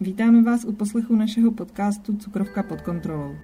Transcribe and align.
vítáme 0.00 0.42
vás 0.42 0.64
u 0.64 0.72
poslechu 0.72 1.16
našeho 1.16 1.50
podcastu 1.50 2.16
Cukrovka 2.16 2.62
pod 2.62 2.80
kontrolou. 2.80 3.36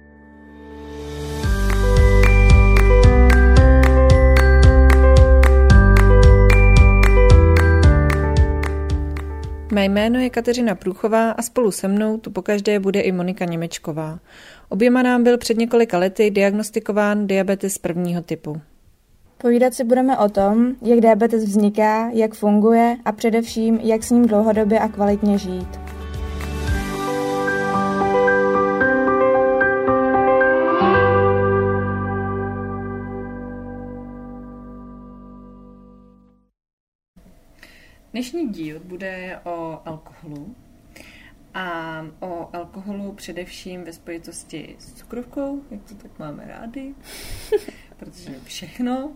Mé 9.73 9.85
jméno 9.85 10.19
je 10.19 10.29
Kateřina 10.29 10.75
Průchová 10.75 11.31
a 11.31 11.41
spolu 11.41 11.71
se 11.71 11.87
mnou 11.87 12.17
tu 12.17 12.31
pokaždé 12.31 12.79
bude 12.79 12.99
i 12.99 13.11
Monika 13.11 13.45
Němečková. 13.45 14.19
Oběma 14.69 15.03
nám 15.03 15.23
byl 15.23 15.37
před 15.37 15.57
několika 15.57 15.97
lety 15.97 16.31
diagnostikován 16.31 17.27
diabetes 17.27 17.77
prvního 17.77 18.21
typu. 18.21 18.61
Povídat 19.37 19.73
si 19.73 19.83
budeme 19.83 20.17
o 20.17 20.29
tom, 20.29 20.75
jak 20.81 20.99
diabetes 20.99 21.43
vzniká, 21.43 22.09
jak 22.13 22.33
funguje 22.33 22.97
a 23.05 23.11
především, 23.11 23.79
jak 23.83 24.03
s 24.03 24.09
ním 24.09 24.27
dlouhodobě 24.27 24.79
a 24.79 24.87
kvalitně 24.87 25.37
žít. 25.37 25.82
Dnešní 38.13 38.49
díl 38.49 38.79
bude 38.79 39.39
o 39.43 39.81
alkoholu 39.85 40.55
a 41.53 41.99
o 42.19 42.55
alkoholu 42.55 43.11
především 43.11 43.83
ve 43.83 43.93
spojitosti 43.93 44.75
s 44.79 44.93
cukrovkou, 44.93 45.61
jak 45.71 45.83
to 45.83 45.95
tak 45.95 46.19
máme 46.19 46.45
rádi, 46.47 46.95
protože 47.97 48.39
všechno 48.43 49.11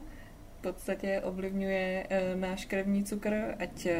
v 0.59 0.61
podstatě 0.61 1.21
ovlivňuje 1.23 2.07
e, 2.09 2.35
náš 2.35 2.65
krevní 2.65 3.03
cukr, 3.03 3.55
ať 3.59 3.85
e, 3.85 3.97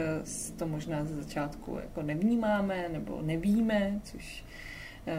to 0.58 0.68
možná 0.68 1.06
ze 1.06 1.16
začátku 1.16 1.78
jako 1.82 2.02
nevnímáme 2.02 2.90
nebo 2.90 3.22
nevíme, 3.22 4.00
což 4.04 4.44
e, 5.08 5.16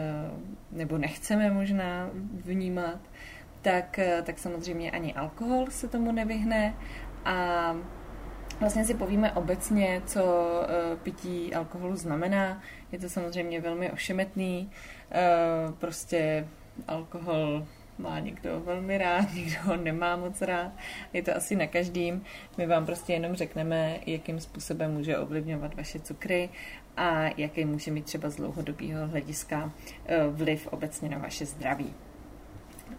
nebo 0.71 0.97
nechceme 0.97 1.51
možná 1.51 2.09
vnímat, 2.31 2.99
tak, 3.61 3.99
tak 4.23 4.39
samozřejmě 4.39 4.91
ani 4.91 5.13
alkohol 5.13 5.67
se 5.69 5.87
tomu 5.87 6.11
nevyhne 6.11 6.75
a 7.25 7.75
Vlastně 8.59 8.85
si 8.85 8.93
povíme 8.93 9.31
obecně, 9.31 10.01
co 10.05 10.21
pití 11.03 11.53
alkoholu 11.53 11.95
znamená. 11.95 12.61
Je 12.91 12.99
to 12.99 13.09
samozřejmě 13.09 13.61
velmi 13.61 13.91
ošemetný. 13.91 14.71
Prostě 15.79 16.47
alkohol 16.87 17.65
má 17.99 18.19
někdo 18.19 18.59
velmi 18.59 18.97
rád, 18.97 19.33
někdo 19.33 19.55
ho 19.63 19.75
nemá 19.75 20.15
moc 20.15 20.41
rád. 20.41 20.71
Je 21.13 21.23
to 21.23 21.35
asi 21.35 21.55
na 21.55 21.67
každým. 21.67 22.23
My 22.57 22.67
vám 22.67 22.85
prostě 22.85 23.13
jenom 23.13 23.35
řekneme, 23.35 23.99
jakým 24.05 24.39
způsobem 24.39 24.93
může 24.93 25.17
ovlivňovat 25.17 25.75
vaše 25.75 25.99
cukry 25.99 26.49
a 26.97 27.29
jaký 27.37 27.65
může 27.65 27.91
mít 27.91 28.05
třeba 28.05 28.29
z 28.29 28.35
dlouhodobého 28.35 29.07
hlediska 29.07 29.71
eh, 30.05 30.27
vliv 30.27 30.67
obecně 30.67 31.09
na 31.09 31.17
vaše 31.17 31.45
zdraví. 31.45 31.93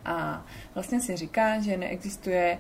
A 0.05 0.47
vlastně 0.75 1.01
se 1.01 1.17
říká, 1.17 1.61
že 1.61 1.77
neexistuje 1.77 2.59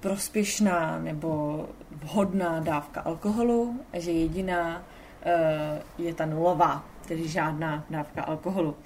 prospěšná 0.00 0.98
nebo 0.98 1.68
vhodná 1.90 2.60
dávka 2.60 3.00
alkoholu 3.00 3.80
a 3.92 3.98
že 3.98 4.10
jediná 4.10 4.82
eh, 5.22 5.82
je 5.98 6.14
ta 6.14 6.26
nulová, 6.26 6.84
tedy 7.08 7.28
žádná 7.28 7.84
dávka 7.90 8.22
alkoholu. 8.22 8.76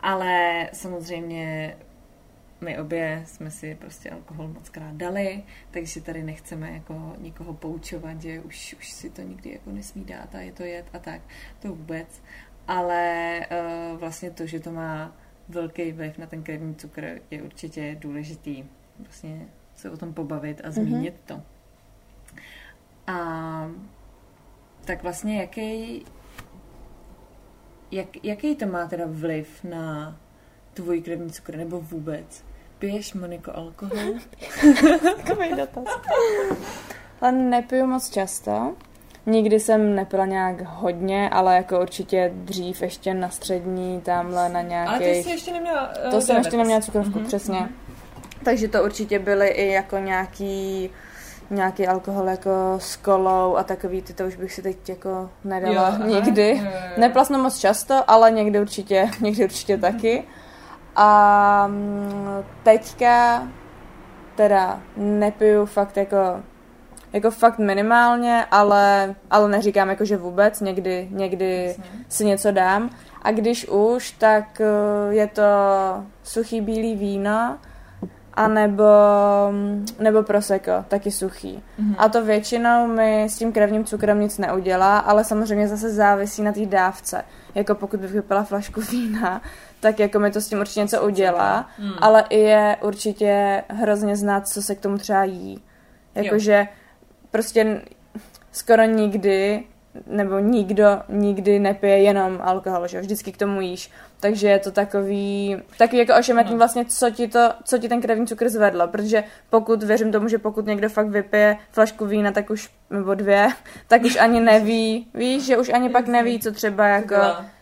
Ale 0.00 0.68
samozřejmě 0.72 1.76
my 2.60 2.78
obě 2.78 3.22
jsme 3.26 3.50
si 3.50 3.74
prostě 3.74 4.10
alkohol 4.10 4.48
moc 4.48 4.68
krát 4.68 4.94
dali, 4.94 5.42
takže 5.70 6.00
tady 6.00 6.22
nechceme 6.22 6.70
jako 6.70 7.16
nikoho 7.18 7.54
poučovat, 7.54 8.22
že 8.22 8.40
už, 8.40 8.76
už 8.78 8.92
si 8.92 9.10
to 9.10 9.22
nikdy 9.22 9.52
jako 9.52 9.70
nesmí 9.70 10.04
dát 10.04 10.34
a 10.34 10.40
je 10.40 10.52
to 10.52 10.62
jet 10.62 10.86
a 10.92 10.98
tak, 10.98 11.20
to 11.62 11.68
vůbec. 11.68 12.22
Ale 12.68 13.40
uh, 13.92 13.98
vlastně 13.98 14.30
to, 14.30 14.46
že 14.46 14.60
to 14.60 14.72
má 14.72 15.16
velký 15.48 15.92
vliv 15.92 16.18
na 16.18 16.26
ten 16.26 16.42
krevní 16.42 16.74
cukr, 16.74 17.20
je 17.30 17.42
určitě 17.42 17.96
důležitý 18.00 18.64
vlastně 18.98 19.48
se 19.78 19.90
o 19.90 19.96
tom 19.96 20.14
pobavit 20.14 20.60
a 20.64 20.70
zmínit 20.70 21.14
mm-hmm. 21.14 21.34
to. 21.36 21.42
A 23.12 23.70
tak 24.84 25.02
vlastně 25.02 25.40
jaký, 25.40 26.04
jak, 27.90 28.24
jaký 28.24 28.56
to 28.56 28.66
má 28.66 28.86
teda 28.86 29.04
vliv 29.06 29.64
na 29.64 30.16
tvůj 30.74 31.02
krevní 31.02 31.30
cukr 31.30 31.56
nebo 31.56 31.80
vůbec? 31.80 32.44
Piješ, 32.78 33.14
Moniko, 33.14 33.56
alkohol? 33.56 34.14
Takový 35.16 35.56
dotaz. 35.56 35.84
Ale 37.20 37.32
nepiju 37.32 37.86
moc 37.86 38.10
často. 38.10 38.74
Nikdy 39.26 39.60
jsem 39.60 39.94
nepila 39.94 40.26
nějak 40.26 40.60
hodně, 40.62 41.30
ale 41.30 41.56
jako 41.56 41.80
určitě 41.80 42.32
dřív 42.34 42.82
ještě 42.82 43.14
na 43.14 43.30
střední, 43.30 44.00
tamhle 44.00 44.48
na 44.48 44.62
nějaký... 44.62 44.90
Ale 44.90 44.98
ty 44.98 45.22
jsi 45.22 45.30
ještě 45.30 45.52
neměla... 45.52 45.92
Uh, 46.04 46.10
to 46.10 46.20
jsem 46.20 46.36
ještě 46.36 46.56
neměla 46.56 46.80
cukrovku, 46.80 47.18
mm-hmm. 47.18 47.26
přesně. 47.26 47.58
Mm-hmm. 47.58 47.87
Takže 48.44 48.68
to 48.68 48.84
určitě 48.84 49.18
byly 49.18 49.48
i 49.48 49.72
jako 49.72 49.98
nějaký 49.98 50.90
nějaký 51.50 51.86
alkohol 51.86 52.28
jako 52.28 52.50
s 52.78 52.96
kolou 52.96 53.56
a 53.56 53.62
takový, 53.62 54.02
ty 54.02 54.12
to 54.12 54.24
už 54.24 54.36
bych 54.36 54.52
si 54.52 54.62
teď 54.62 54.88
jako 54.88 55.30
nedala 55.44 55.98
jo, 56.00 56.06
nikdy. 56.06 56.48
Jo, 56.48 56.64
jo, 56.64 56.70
jo. 56.74 57.00
Neplasno 57.00 57.38
moc 57.38 57.58
často, 57.58 58.10
ale 58.10 58.30
někdy 58.30 58.60
určitě, 58.60 59.10
někdy 59.20 59.44
určitě 59.44 59.78
taky. 59.78 60.24
A 60.96 61.66
mm, 61.66 62.44
teďka 62.62 63.48
teda 64.34 64.80
nepiju 64.96 65.66
fakt 65.66 65.96
jako 65.96 66.42
jako 67.12 67.30
fakt 67.30 67.58
minimálně, 67.58 68.44
ale, 68.50 69.14
ale 69.30 69.48
neříkám 69.48 69.88
jako, 69.88 70.04
že 70.04 70.16
vůbec, 70.16 70.60
někdy, 70.60 71.08
někdy 71.10 71.76
si 72.08 72.24
něco 72.24 72.50
dám. 72.50 72.90
A 73.22 73.30
když 73.30 73.68
už, 73.68 74.10
tak 74.10 74.60
eh, 74.60 75.14
je 75.14 75.26
to 75.26 75.42
suchý 76.22 76.60
bílý 76.60 76.96
víno, 76.96 77.58
a 78.38 78.48
nebo, 78.48 78.84
nebo 79.98 80.22
proseko, 80.22 80.70
taky 80.88 81.10
suchý. 81.10 81.62
Mm-hmm. 81.80 81.94
A 81.98 82.08
to 82.08 82.24
většinou 82.24 82.86
mi 82.86 83.24
s 83.24 83.38
tím 83.38 83.52
krevním 83.52 83.84
cukrem 83.84 84.20
nic 84.20 84.38
neudělá, 84.38 84.98
ale 84.98 85.24
samozřejmě 85.24 85.68
zase 85.68 85.90
závisí 85.90 86.42
na 86.42 86.52
té 86.52 86.66
dávce. 86.66 87.24
Jako 87.54 87.74
pokud 87.74 88.00
bych 88.00 88.10
vypila 88.10 88.42
flašku 88.44 88.80
vína, 88.80 89.42
tak 89.80 89.98
jako 89.98 90.18
mi 90.18 90.30
to 90.30 90.40
s 90.40 90.48
tím 90.48 90.60
určitě 90.60 90.80
něco 90.80 91.02
udělá, 91.02 91.68
mm. 91.78 91.92
ale 92.00 92.24
i 92.30 92.38
je 92.38 92.76
určitě 92.82 93.64
hrozně 93.68 94.16
znát, 94.16 94.48
co 94.48 94.62
se 94.62 94.74
k 94.74 94.80
tomu 94.80 94.98
třeba 94.98 95.24
jí. 95.24 95.62
Jakože 96.14 96.68
prostě 97.30 97.80
skoro 98.52 98.84
nikdy 98.84 99.64
nebo 100.06 100.38
nikdo 100.38 101.02
nikdy 101.08 101.58
nepije 101.58 101.98
jenom 101.98 102.38
alkohol, 102.42 102.86
že 102.86 103.00
vždycky 103.00 103.32
k 103.32 103.36
tomu 103.36 103.60
jíš. 103.60 103.90
Takže 104.20 104.48
je 104.48 104.58
to 104.58 104.70
takový, 104.70 105.56
takový 105.78 105.98
jako 105.98 106.14
ošemetný 106.18 106.52
no. 106.52 106.58
vlastně, 106.58 106.84
co 106.84 107.10
ti, 107.10 107.28
to, 107.28 107.50
co 107.64 107.78
ti 107.78 107.88
ten 107.88 108.00
krevní 108.00 108.26
cukr 108.26 108.48
zvedlo, 108.48 108.88
protože 108.88 109.24
pokud, 109.50 109.82
věřím 109.82 110.12
tomu, 110.12 110.28
že 110.28 110.38
pokud 110.38 110.66
někdo 110.66 110.88
fakt 110.88 111.08
vypije 111.08 111.56
flašku 111.72 112.06
vína, 112.06 112.32
tak 112.32 112.50
už, 112.50 112.70
nebo 112.90 113.14
dvě, 113.14 113.48
tak 113.88 114.02
už 114.02 114.16
ani 114.16 114.40
neví, 114.40 115.06
víš, 115.14 115.44
že 115.44 115.56
už 115.56 115.68
ani 115.68 115.88
pak 115.88 116.08
neví, 116.08 116.40
co 116.40 116.52
třeba 116.52 116.86
jako 116.86 117.14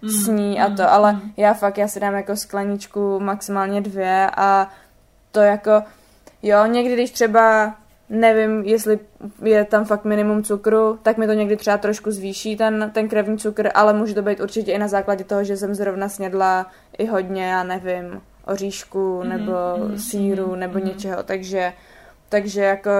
mm. 0.02 0.10
sní 0.10 0.60
a 0.60 0.66
to, 0.66 0.82
mm. 0.82 0.88
ale 0.88 1.12
mm. 1.12 1.32
já 1.36 1.54
fakt, 1.54 1.78
já 1.78 1.88
si 1.88 2.00
dám 2.00 2.14
jako 2.14 2.36
skleničku 2.36 3.20
maximálně 3.20 3.80
dvě 3.80 4.30
a 4.36 4.70
to 5.32 5.40
jako, 5.40 5.82
jo, 6.42 6.66
někdy, 6.66 6.94
když 6.94 7.10
třeba 7.10 7.74
nevím, 8.08 8.62
jestli 8.64 8.98
je 9.42 9.64
tam 9.64 9.84
fakt 9.84 10.04
minimum 10.04 10.42
cukru, 10.42 10.98
tak 11.02 11.16
mi 11.16 11.26
to 11.26 11.32
někdy 11.32 11.56
třeba 11.56 11.78
trošku 11.78 12.10
zvýší 12.10 12.56
ten, 12.56 12.90
ten 12.94 13.08
krevní 13.08 13.38
cukr, 13.38 13.70
ale 13.74 13.92
může 13.92 14.14
to 14.14 14.22
být 14.22 14.40
určitě 14.40 14.72
i 14.72 14.78
na 14.78 14.88
základě 14.88 15.24
toho, 15.24 15.44
že 15.44 15.56
jsem 15.56 15.74
zrovna 15.74 16.08
snědla 16.08 16.66
i 16.98 17.06
hodně, 17.06 17.44
já 17.44 17.62
nevím, 17.62 18.20
oříšku 18.44 19.20
mm-hmm, 19.20 19.28
nebo 19.28 19.52
mm-hmm, 19.52 19.96
síru 19.96 20.46
mm-hmm, 20.46 20.56
nebo 20.56 20.78
mm-hmm. 20.78 20.84
něčeho, 20.84 21.22
takže, 21.22 21.72
takže 22.28 22.60
jako 22.60 22.90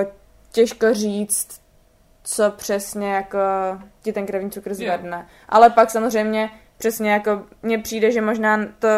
těžko 0.53 0.95
říct, 0.95 1.61
co 2.25 2.51
přesně 2.51 3.13
jako 3.13 3.39
ti 4.03 4.13
ten 4.13 4.27
krevní 4.27 4.51
cukr 4.51 4.75
zvedne. 4.75 5.17
Yeah. 5.17 5.27
Ale 5.49 5.71
pak 5.71 5.91
samozřejmě 5.91 6.51
přesně 6.79 7.11
jako 7.11 7.43
mně 7.63 7.79
přijde, 7.79 8.11
že 8.11 8.21
možná 8.21 8.61
to 8.79 8.89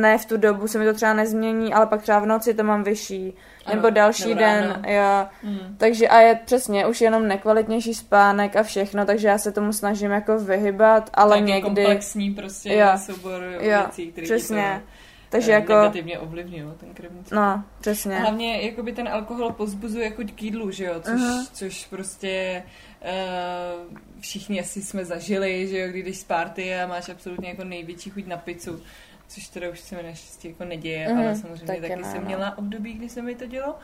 ne 0.00 0.18
v 0.18 0.26
tu 0.26 0.36
dobu 0.36 0.68
se 0.68 0.78
mi 0.78 0.84
to 0.84 0.94
třeba 0.94 1.12
nezmění, 1.12 1.74
ale 1.74 1.86
pak 1.86 2.02
třeba 2.02 2.18
v 2.18 2.26
noci 2.26 2.54
to 2.54 2.64
mám 2.64 2.84
vyšší, 2.84 3.34
ano, 3.64 3.76
nebo 3.76 3.90
další 3.90 4.28
nebo 4.28 4.40
den, 4.40 4.64
ráno. 4.64 4.82
jo. 4.86 5.26
Mm. 5.42 5.76
Takže 5.78 6.08
a 6.08 6.18
je 6.20 6.40
přesně 6.44 6.86
už 6.86 7.00
jenom 7.00 7.28
nekvalitnější 7.28 7.94
spánek 7.94 8.56
a 8.56 8.62
všechno, 8.62 9.06
takže 9.06 9.28
já 9.28 9.38
se 9.38 9.52
tomu 9.52 9.72
snažím 9.72 10.10
jako 10.10 10.38
vyhybat, 10.38 11.10
ale 11.14 11.36
tak 11.36 11.44
někdy... 11.44 11.62
komplexní 11.62 12.34
prostě 12.34 12.74
jo, 12.74 12.86
soubor 12.96 13.42
jo, 13.42 13.60
věcí, 13.60 14.12
které 14.12 14.24
přesně. 14.24 14.82
To... 14.84 14.92
Takže 15.30 15.52
eh, 15.52 15.54
jako... 15.54 15.72
Negativně 15.72 16.18
ovlivňují 16.18 16.72
ten 16.80 16.94
krevní 16.94 17.24
cukr. 17.24 17.34
No, 17.36 17.64
přesně. 17.80 18.18
Hlavně 18.18 18.62
jakoby 18.62 18.92
ten 18.92 19.08
alkohol 19.08 19.52
pozbuzuje 19.52 20.04
jako 20.04 20.22
k 20.34 20.42
jídlu, 20.42 20.70
že 20.70 20.84
jo, 20.84 20.94
což, 21.00 21.20
uh-huh. 21.20 21.48
což 21.52 21.86
prostě 21.86 22.62
uh, 23.02 23.96
všichni 24.20 24.60
asi 24.60 24.82
jsme 24.82 25.04
zažili, 25.04 25.68
že 25.68 25.78
jo, 25.78 25.88
když 25.88 26.18
z 26.18 26.24
party 26.24 26.74
a 26.74 26.86
máš 26.86 27.08
absolutně 27.08 27.48
jako 27.48 27.64
největší 27.64 28.10
chuť 28.10 28.26
na 28.26 28.36
pizzu, 28.36 28.82
což 29.28 29.48
teda 29.48 29.70
už 29.70 29.80
se 29.80 29.96
mi 29.96 30.02
naštěstí 30.02 30.48
jako 30.48 30.64
neděje, 30.64 31.12
mm, 31.12 31.18
ale 31.18 31.36
samozřejmě 31.36 31.66
taky, 31.66 31.80
taky 31.80 32.04
jsem 32.04 32.20
no. 32.20 32.26
měla 32.26 32.58
období, 32.58 32.92
kdy 32.92 33.08
se 33.08 33.22
mi 33.22 33.34
to 33.34 33.46
dělo. 33.46 33.78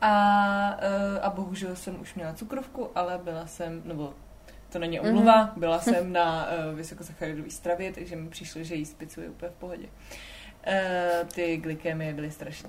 A, 0.00 0.76
eh, 0.80 1.20
a 1.20 1.30
bohužel 1.30 1.76
jsem 1.76 2.00
už 2.00 2.14
měla 2.14 2.32
cukrovku, 2.32 2.90
ale 2.94 3.18
byla 3.18 3.46
jsem, 3.46 3.82
nebo 3.84 4.14
to 4.72 4.78
není 4.78 5.00
omluva, 5.00 5.46
mm-hmm. 5.46 5.58
byla 5.58 5.80
jsem 5.80 6.12
na 6.12 6.46
uh, 6.46 6.76
vysokosacharidové 6.76 7.50
stravě, 7.50 7.92
takže 7.92 8.16
mi 8.16 8.28
přišlo, 8.28 8.62
že 8.62 8.74
jíst 8.74 8.98
pizzu 8.98 9.20
je 9.20 9.28
úplně 9.28 9.50
v 9.50 9.54
pohodě. 9.54 9.86
Uh, 9.86 11.28
ty 11.28 11.56
glykemie 11.56 12.14
byly 12.14 12.30
strašné. 12.30 12.68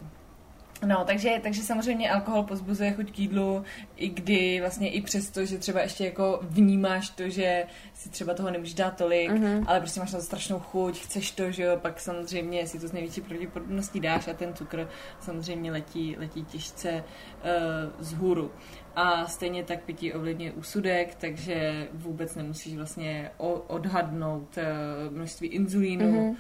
No, 0.86 1.04
takže, 1.06 1.40
takže 1.44 1.62
samozřejmě 1.62 2.12
alkohol 2.12 2.44
pozbuzuje 2.44 2.92
chuť 2.92 3.12
k 3.12 3.20
jídlu, 3.20 3.64
i 3.96 4.10
kdy 4.10 4.60
vlastně 4.62 4.90
i 4.90 5.02
přesto, 5.02 5.46
že 5.46 5.58
třeba 5.58 5.82
ještě 5.82 6.06
jako 6.06 6.40
vnímáš 6.42 7.10
to, 7.10 7.30
že 7.30 7.66
si 7.94 8.10
třeba 8.10 8.34
toho 8.34 8.52
nemůžeš 8.52 8.74
dát 8.74 8.98
tolik, 8.98 9.32
mm-hmm. 9.32 9.64
ale 9.68 9.80
prostě 9.80 10.00
máš 10.00 10.12
na 10.12 10.20
to 10.20 10.26
strašnou 10.26 10.60
chuť, 10.60 11.00
chceš 11.00 11.32
to, 11.32 11.52
že 11.52 11.64
jo, 11.64 11.78
pak 11.78 12.00
samozřejmě 12.00 12.68
si 12.68 12.80
to 12.80 12.88
s 12.88 12.92
největší 12.92 13.22
pravděpodobností 13.22 14.00
dáš 14.00 14.28
a 14.28 14.34
ten 14.34 14.54
cukr 14.54 14.88
samozřejmě 15.20 15.72
letí, 15.72 16.16
letí 16.20 16.44
těžce 16.44 16.92
uh, 16.94 17.02
z 18.00 18.14
hůru. 18.14 18.52
A 18.96 19.28
stejně 19.28 19.64
tak 19.64 19.84
pití 19.84 20.14
ovlivňuje 20.14 20.52
úsudek, 20.52 21.16
takže 21.16 21.88
vůbec 21.94 22.36
nemusíš 22.36 22.76
vlastně 22.76 23.32
odhadnout 23.68 24.58
uh, 24.58 25.14
množství 25.14 25.48
inzulínu, 25.48 26.06
mm-hmm 26.06 26.36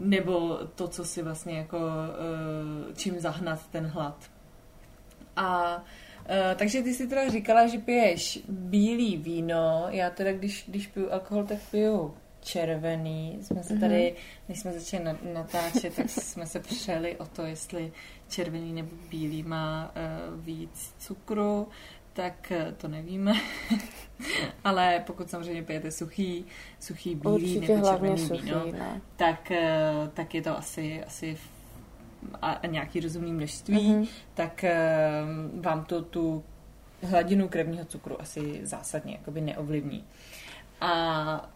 nebo 0.00 0.58
to, 0.74 0.88
co 0.88 1.04
si 1.04 1.22
vlastně 1.22 1.58
jako 1.58 1.78
uh, 1.78 2.94
čím 2.94 3.20
zahnat 3.20 3.66
ten 3.66 3.86
hlad. 3.86 4.30
A 5.36 5.76
uh, 5.76 5.82
takže 6.56 6.82
ty 6.82 6.94
si 6.94 7.06
teda 7.06 7.28
říkala, 7.28 7.66
že 7.66 7.78
piješ 7.78 8.38
bílý 8.48 9.16
víno, 9.16 9.86
já 9.88 10.10
teda 10.10 10.32
když, 10.32 10.64
když 10.68 10.86
piju 10.86 11.12
alkohol, 11.12 11.44
tak 11.44 11.58
piju 11.70 12.14
červený. 12.40 13.38
Jsme 13.42 13.62
se 13.62 13.78
tady, 13.78 14.14
než 14.48 14.60
jsme 14.60 14.72
začali 14.72 15.18
natáčet, 15.32 15.96
tak 15.96 16.10
jsme 16.10 16.46
se 16.46 16.60
přeli 16.60 17.16
o 17.16 17.26
to, 17.26 17.42
jestli 17.42 17.92
červený 18.28 18.72
nebo 18.72 18.96
bílý 19.10 19.42
má 19.42 19.92
uh, 20.30 20.44
víc 20.44 20.94
cukru 20.98 21.68
tak 22.18 22.52
eh, 22.52 22.74
to 22.76 22.88
nevíme. 22.88 23.32
Ale 24.64 25.02
pokud 25.06 25.30
samozřejmě 25.30 25.62
pijete 25.62 25.90
suchý, 25.90 26.44
suchý 26.80 27.14
bílý 27.14 27.34
Určitě 27.34 27.74
nebo 27.76 27.88
červený 27.88 28.18
suchý, 28.18 28.42
víno, 28.42 28.66
ne. 28.72 29.00
tak, 29.16 29.50
eh, 29.50 29.92
tak 30.14 30.34
je 30.34 30.42
to 30.42 30.58
asi, 30.58 31.04
asi 31.04 31.38
a, 32.42 32.52
a 32.52 32.66
nějaký 32.66 33.00
rozumný 33.00 33.32
množství, 33.32 33.76
mm-hmm. 33.76 34.08
tak 34.34 34.64
uh, 34.64 35.62
vám 35.62 35.84
to 35.84 36.02
tu 36.02 36.44
hladinu 37.02 37.48
krevního 37.48 37.84
cukru 37.84 38.20
asi 38.20 38.60
zásadně 38.62 39.12
jakoby 39.12 39.40
neovlivní. 39.40 40.04
A 40.80 41.50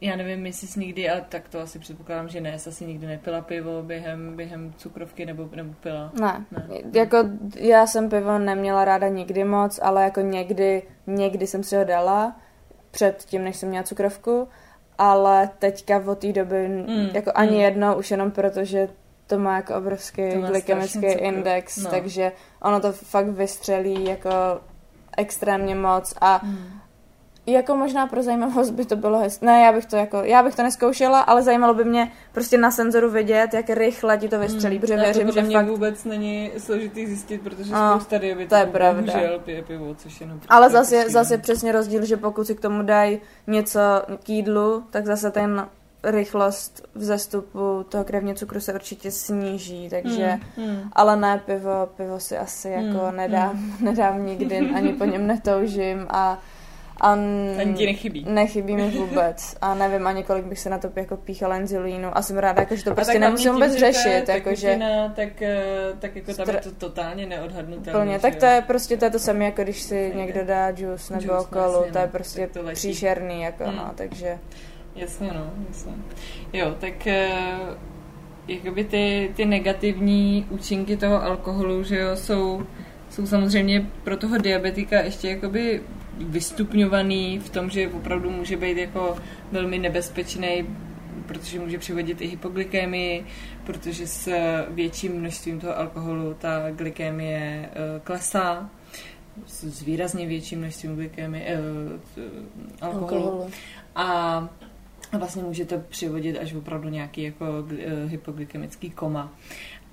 já 0.00 0.16
nevím, 0.16 0.46
jestli 0.46 0.68
jsi 0.68 0.80
nikdy, 0.80 1.10
ale 1.10 1.24
tak 1.28 1.48
to 1.48 1.60
asi 1.60 1.78
předpokládám, 1.78 2.28
že 2.28 2.40
ne, 2.40 2.58
jsi 2.58 2.68
asi 2.68 2.86
nikdy 2.86 3.06
nepila 3.06 3.40
pivo 3.40 3.82
během, 3.82 4.36
během 4.36 4.72
cukrovky 4.76 5.26
nebo, 5.26 5.48
nebo 5.52 5.72
pila. 5.80 6.12
Ne. 6.20 6.44
ne. 6.50 6.78
Jako 6.92 7.18
já 7.56 7.86
jsem 7.86 8.10
pivo 8.10 8.38
neměla 8.38 8.84
ráda 8.84 9.08
nikdy 9.08 9.44
moc, 9.44 9.80
ale 9.82 10.04
jako 10.04 10.20
někdy, 10.20 10.82
někdy 11.06 11.46
jsem 11.46 11.62
si 11.62 11.76
ho 11.76 11.84
dala 11.84 12.36
před 12.90 13.24
tím, 13.24 13.44
než 13.44 13.56
jsem 13.56 13.68
měla 13.68 13.84
cukrovku, 13.84 14.48
ale 14.98 15.50
teďka 15.58 16.02
od 16.06 16.18
té 16.18 16.32
doby 16.32 16.68
mm, 16.68 17.08
jako 17.12 17.32
ani 17.34 17.56
mm. 17.56 17.60
jedno, 17.60 17.98
už 17.98 18.10
jenom 18.10 18.30
proto, 18.30 18.64
že 18.64 18.88
to 19.26 19.38
má 19.38 19.56
jako 19.56 19.74
obrovský 19.74 20.22
glykemický 20.30 21.06
index, 21.06 21.76
no. 21.76 21.90
takže 21.90 22.32
ono 22.62 22.80
to 22.80 22.92
fakt 22.92 23.28
vystřelí 23.28 24.04
jako 24.04 24.30
extrémně 25.16 25.74
moc 25.74 26.14
a 26.20 26.40
mm 26.44 26.83
jako 27.46 27.76
možná 27.76 28.06
pro 28.06 28.22
zajímavost 28.22 28.70
by 28.70 28.84
to 28.84 28.96
bylo 28.96 29.18
hezké. 29.18 29.46
Ne, 29.46 29.60
já 29.60 29.72
bych 29.72 29.86
to 29.86 29.96
jako, 29.96 30.16
já 30.22 30.42
bych 30.42 30.54
to 30.54 30.62
neskoušela, 30.62 31.20
ale 31.20 31.42
zajímalo 31.42 31.74
by 31.74 31.84
mě 31.84 32.12
prostě 32.32 32.58
na 32.58 32.70
senzoru 32.70 33.10
vidět, 33.10 33.54
jak 33.54 33.70
rychle 33.70 34.18
ti 34.18 34.28
to 34.28 34.38
vystřelí, 34.38 34.76
hmm, 34.76 34.80
protože 34.80 34.96
věřím, 34.96 35.32
že 35.32 35.42
mě 35.42 35.56
fakt... 35.56 35.66
vůbec 35.66 36.04
není 36.04 36.50
složitý 36.58 37.06
zjistit, 37.06 37.42
protože 37.42 37.72
no, 37.72 37.90
spousta 37.90 38.18
to 38.48 38.54
je 38.54 38.66
pravda. 38.66 39.12
pije 39.44 39.62
pivo, 39.62 39.94
což 39.94 40.20
jenom 40.20 40.40
ale 40.48 40.70
zase, 40.70 40.96
je, 40.96 41.10
zase 41.10 41.38
přesně 41.38 41.72
rozdíl, 41.72 42.04
že 42.04 42.16
pokud 42.16 42.46
si 42.46 42.54
k 42.54 42.60
tomu 42.60 42.82
dají 42.82 43.20
něco 43.46 43.80
k 44.22 44.28
jídlu, 44.28 44.84
tak 44.90 45.06
zase 45.06 45.30
ten 45.30 45.68
rychlost 46.04 46.88
vzestupu 46.94 47.86
toho 47.88 48.04
krevního 48.04 48.34
cukru 48.34 48.60
se 48.60 48.74
určitě 48.74 49.10
sníží, 49.10 49.88
takže, 49.90 50.38
hmm, 50.56 50.66
hmm. 50.66 50.90
ale 50.92 51.16
ne, 51.16 51.42
pivo, 51.46 51.88
pivo 51.96 52.20
si 52.20 52.38
asi 52.38 52.68
jako 52.68 53.06
hmm, 53.06 53.16
nedám, 53.16 53.56
hmm. 53.56 53.76
nedám 53.80 54.26
nikdy, 54.26 54.58
ani 54.58 54.92
po 54.92 55.04
něm 55.04 55.26
netoužím 55.26 56.06
a 56.08 56.38
a 57.04 57.12
ani 57.60 57.74
ti 57.74 57.86
nechybí. 57.86 58.26
Nechybí 58.28 58.76
mi 58.76 58.90
vůbec. 58.90 59.56
A 59.60 59.74
nevím 59.74 60.06
ani 60.06 60.24
kolik 60.24 60.44
bych 60.44 60.58
se 60.58 60.70
na 60.70 60.78
to 60.78 60.90
jako 60.96 61.16
píchala 61.16 61.56
enzilínu. 61.56 62.18
A 62.18 62.22
jsem 62.22 62.38
ráda, 62.38 62.62
jako, 62.62 62.76
že 62.76 62.84
to 62.84 62.94
prostě 62.94 63.18
nemusím 63.18 63.52
vůbec 63.52 63.74
řešit. 63.74 64.28
Jako, 64.28 64.54
že... 64.54 64.78
tak, 65.14 65.42
eh, 65.42 65.56
tak 65.98 66.16
jako 66.16 66.34
tam 66.34 66.48
je 66.48 66.60
to 66.60 66.72
totálně 66.72 67.26
neodhadnutelné. 67.26 68.00
Plně, 68.00 68.18
tak 68.18 68.36
to 68.36 68.46
je 68.46 68.62
prostě 68.66 68.96
to, 68.96 69.04
je 69.04 69.10
to 69.10 69.18
samé, 69.18 69.44
jako 69.44 69.62
když 69.62 69.82
si 69.82 70.12
někdo 70.14 70.44
dá 70.44 70.68
juice 70.68 71.14
nebo 71.14 71.32
juice, 71.32 71.48
kolu, 71.50 71.84
to 71.92 71.98
je 71.98 72.06
no, 72.06 72.12
prostě 72.12 72.46
to 72.46 72.60
příšerný, 72.72 73.42
jako 73.42 73.64
hmm. 73.64 73.76
no, 73.76 73.90
takže... 73.94 74.38
Jasně, 74.96 75.30
no, 75.34 75.50
jasně. 75.68 75.92
Jo, 76.52 76.74
tak 76.80 76.92
uh, 77.06 77.76
jakoby 78.48 78.84
ty, 78.84 79.32
ty 79.36 79.44
negativní 79.44 80.46
účinky 80.50 80.96
toho 80.96 81.22
alkoholu, 81.22 81.82
že 81.82 81.98
jo, 81.98 82.16
jsou, 82.16 82.62
jsou 83.10 83.26
samozřejmě 83.26 83.86
pro 84.04 84.16
toho 84.16 84.38
diabetika 84.38 85.00
ještě 85.00 85.28
jakoby 85.28 85.80
vystupňovaný 86.20 87.38
v 87.38 87.50
tom, 87.50 87.70
že 87.70 87.88
opravdu 87.88 88.30
může 88.30 88.56
být 88.56 88.78
jako 88.78 89.16
velmi 89.52 89.78
nebezpečný, 89.78 90.66
protože 91.26 91.60
může 91.60 91.78
přivodit 91.78 92.20
i 92.20 92.26
hypoglykémii, 92.26 93.26
protože 93.66 94.06
s 94.06 94.32
větším 94.68 95.12
množstvím 95.20 95.60
toho 95.60 95.78
alkoholu 95.78 96.34
ta 96.34 96.70
glykémie 96.70 97.38
e, 97.38 97.70
klesá 98.04 98.70
s 99.46 99.82
výrazně 99.82 100.26
větším 100.26 100.58
množstvím 100.58 100.94
glykémie, 100.94 101.44
e, 101.44 101.58
alkoholu. 102.80 103.14
alkoholu. 103.14 103.50
A 103.96 104.48
vlastně 105.18 105.42
může 105.42 105.64
to 105.64 105.78
přivodit 105.88 106.38
až 106.38 106.54
opravdu 106.54 106.88
nějaký 106.88 107.22
jako 107.22 107.46
e, 107.78 108.06
hypoglykemický 108.06 108.90
koma 108.90 109.32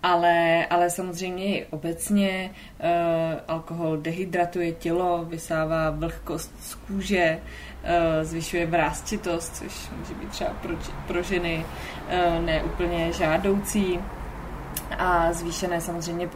ale, 0.04 0.66
ale 0.70 0.90
samozřejmě 0.90 1.46
i 1.46 1.66
obecně 1.66 2.52
uh, 2.80 2.88
alkohol 3.48 3.98
dehydratuje 3.98 4.72
tělo, 4.72 5.26
vysává 5.26 5.90
vlhkost 5.90 6.54
z 6.64 6.76
kůže, 6.76 7.40
uh, 7.40 7.90
zvyšuje 8.24 8.66
vrázčitost, 8.66 9.56
což 9.56 9.90
může 9.98 10.14
být 10.14 10.30
třeba 10.30 10.50
pro, 10.50 10.76
pro 11.08 11.24
ženy 11.24 11.66
uh, 11.66 12.46
neúplně 12.46 13.14
žádoucí 13.14 14.00
a 14.98 15.34
zvýšené 15.34 15.82
samozřejmě 15.82 16.30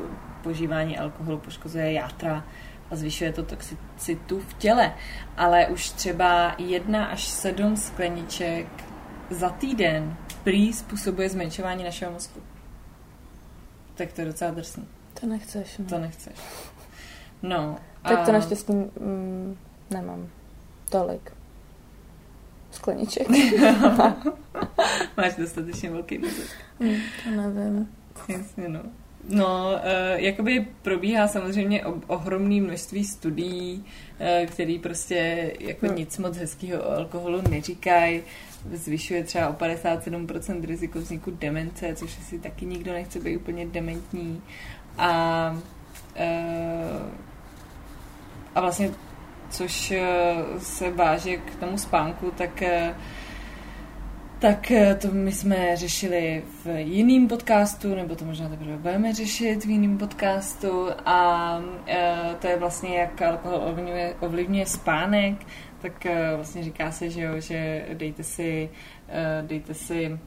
požívání 0.44 0.98
alkoholu 0.98 1.38
poškozuje 1.38 1.92
játra 1.92 2.44
a 2.92 2.96
zvyšuje 2.96 3.34
to 3.34 3.44
toxicitu 3.44 4.40
v 4.40 4.54
těle. 4.54 4.94
Ale 5.38 5.68
už 5.68 5.90
třeba 5.90 6.56
jedna 6.58 7.06
až 7.06 7.24
sedm 7.24 7.78
skleniček 7.78 8.68
za 9.30 9.50
týden 9.50 10.18
prý 10.44 10.74
způsobuje 10.74 11.30
zmenšování 11.30 11.84
našeho 11.84 12.12
mozku 12.12 12.42
tak 13.96 14.14
to 14.14 14.22
je 14.22 14.28
docela 14.28 14.52
drsný. 14.52 14.88
To 15.20 15.28
nechceš. 15.28 15.78
No. 15.78 15.86
To 15.86 16.00
nechceš. 16.00 16.40
No. 17.44 17.78
Tak 18.02 18.25
to 18.25 18.32
naštěstí 18.32 18.74
mm, 18.74 19.58
nemám 19.90 20.30
tolik 20.90 21.32
skleniček. 22.72 23.28
Máš 25.18 25.36
dostatečně 25.36 25.92
velký 25.92 26.18
mozek. 26.18 26.48
Mm, 26.80 26.96
to 27.24 27.30
nevím. 27.30 27.96
Jasně, 28.28 28.70
no. 28.70 28.82
No, 29.29 29.72
uh, 29.74 30.20
jakoby 30.20 30.67
probíhá 30.82 31.27
samozřejmě 31.27 31.86
ohromné 32.08 32.62
množství 32.62 33.03
studií, 33.05 33.86
uh, 34.20 34.48
který 34.48 34.79
prostě 34.79 35.51
jako 35.60 35.86
hmm. 35.88 35.96
nic 35.96 36.17
moc 36.17 36.38
hezkého 36.38 36.84
o 36.84 36.91
alkoholu 36.91 37.41
neříkají. 37.50 38.22
Zvyšuje 38.74 39.24
třeba 39.24 39.50
o 39.50 39.53
57% 39.53 40.65
riziko 40.65 41.00
vzniku 41.00 41.32
demence, 41.32 41.96
což 41.96 42.12
si 42.12 42.39
taky 42.39 42.65
nikdo 42.65 42.94
nechce 42.94 43.20
být 43.20 43.38
úplně 43.38 43.65
dementní. 43.65 44.41
A, 44.98 45.51
uh, 46.20 47.10
a 48.55 48.62
vlastně, 48.62 48.91
což 49.50 49.94
se 50.58 50.91
váže 50.91 51.38
k 51.38 51.55
tomu 51.55 51.77
spánku, 51.77 52.32
tak 52.38 52.63
tak 54.39 54.72
eh, 54.72 54.96
to 54.96 55.08
my 55.12 55.32
jsme 55.32 55.77
řešili 55.77 56.44
v 56.63 56.68
jiném 56.77 57.27
podcastu, 57.27 57.96
nebo 57.96 58.15
to 58.15 58.25
možná 58.25 58.50
teprve 58.50 58.77
budeme 58.77 59.13
řešit 59.13 59.65
v 59.65 59.70
jiném 59.70 59.98
podcastu. 59.98 60.88
A 61.06 61.60
e, 61.88 62.36
to 62.42 62.48
je 62.48 62.58
vlastně, 62.58 62.98
jak 62.98 63.22
alkohol 63.22 63.62
ovlivňuje, 63.63 64.15
ovlivňuje 64.20 64.65
spánek, 64.65 65.36
tak 65.82 66.06
e, 66.06 66.36
vlastně 66.36 66.63
říká 66.63 66.92
se, 66.92 67.10
že, 67.10 67.22
jo, 67.22 67.39
že 67.39 67.86
dejte 67.94 68.24
si, 68.24 68.70
dejte 69.42 69.74
si 69.74 70.20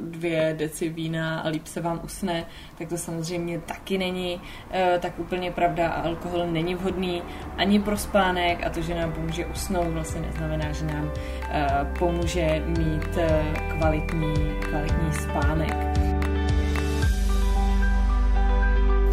dvě 0.00 0.54
deci 0.58 0.88
vína 0.88 1.40
a 1.40 1.48
líp 1.48 1.66
se 1.66 1.80
vám 1.80 2.00
usne, 2.04 2.46
tak 2.78 2.88
to 2.88 2.98
samozřejmě 2.98 3.58
taky 3.60 3.98
není 3.98 4.40
e, 4.70 4.98
tak 4.98 5.18
úplně 5.18 5.50
pravda 5.50 5.88
a 5.88 6.02
alkohol 6.02 6.46
není 6.46 6.74
vhodný 6.74 7.22
ani 7.56 7.80
pro 7.80 7.96
spánek 7.96 8.66
a 8.66 8.70
to, 8.70 8.80
že 8.80 8.94
nám 8.94 9.12
pomůže 9.12 9.46
usnout, 9.46 9.88
vlastně 9.88 10.20
neznamená, 10.20 10.72
že 10.72 10.84
nám 10.84 11.12
e, 11.50 11.66
pomůže 11.98 12.62
mít 12.66 13.16
e, 13.16 13.44
kvalitní, 13.78 14.34
kvalitní 14.60 15.12
spánek. 15.12 15.95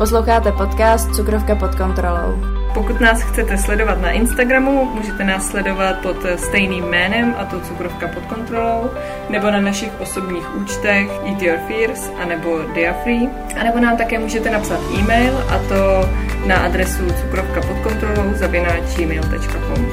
Posloucháte 0.04 0.52
podcast 0.52 1.16
Cukrovka 1.16 1.56
pod 1.56 1.76
kontrolou. 1.76 2.40
Pokud 2.74 3.02
nás 3.02 3.22
chcete 3.22 3.58
sledovat 3.58 4.02
na 4.02 4.12
Instagramu, 4.12 4.86
můžete 4.86 5.24
nás 5.24 5.48
sledovat 5.48 6.00
pod 6.00 6.16
stejným 6.36 6.86
jménem, 6.86 7.36
a 7.38 7.46
to 7.46 7.60
cukrovka 7.60 8.08
pod 8.08 8.26
kontrolou, 8.26 8.90
nebo 9.30 9.52
na 9.52 9.62
našich 9.62 10.02
osobních 10.02 10.56
účtech 10.56 11.10
Eat 11.26 11.42
Your 11.42 11.58
Fears, 11.68 12.12
anebo 12.24 12.60
Diafree. 12.74 13.30
A 13.60 13.64
nebo 13.64 13.80
nám 13.80 13.98
také 13.98 14.20
můžete 14.20 14.52
napsat 14.52 14.80
e-mail, 15.00 15.38
a 15.50 15.58
to 15.58 16.10
na 16.48 16.56
adresu 16.56 17.10
cukrovka 17.22 17.62
pod 17.62 17.80
kontrolou 17.80 18.34
zavináč 18.34 18.98
gmail.com. 18.98 19.88